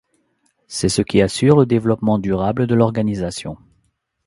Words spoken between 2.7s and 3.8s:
l'organisation.